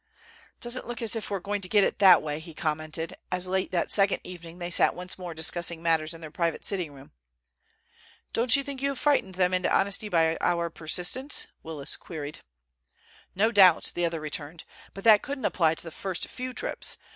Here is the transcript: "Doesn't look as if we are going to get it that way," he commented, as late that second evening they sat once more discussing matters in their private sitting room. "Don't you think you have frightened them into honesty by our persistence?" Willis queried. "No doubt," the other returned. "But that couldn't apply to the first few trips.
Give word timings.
"Doesn't 0.59 0.87
look 0.87 0.99
as 1.03 1.15
if 1.15 1.29
we 1.29 1.37
are 1.37 1.39
going 1.39 1.61
to 1.61 1.69
get 1.69 1.83
it 1.83 1.99
that 1.99 2.23
way," 2.23 2.39
he 2.39 2.55
commented, 2.55 3.15
as 3.31 3.47
late 3.47 3.69
that 3.69 3.91
second 3.91 4.19
evening 4.23 4.57
they 4.57 4.71
sat 4.71 4.95
once 4.95 5.19
more 5.19 5.35
discussing 5.35 5.79
matters 5.79 6.15
in 6.15 6.21
their 6.21 6.31
private 6.31 6.65
sitting 6.65 6.91
room. 6.91 7.11
"Don't 8.33 8.55
you 8.55 8.63
think 8.63 8.81
you 8.81 8.89
have 8.89 8.97
frightened 8.97 9.35
them 9.35 9.53
into 9.53 9.71
honesty 9.71 10.09
by 10.09 10.39
our 10.41 10.71
persistence?" 10.71 11.45
Willis 11.61 11.95
queried. 11.97 12.39
"No 13.35 13.51
doubt," 13.51 13.91
the 13.93 14.03
other 14.03 14.19
returned. 14.19 14.63
"But 14.95 15.03
that 15.03 15.21
couldn't 15.21 15.45
apply 15.45 15.75
to 15.75 15.83
the 15.83 15.91
first 15.91 16.27
few 16.27 16.51
trips. 16.51 16.97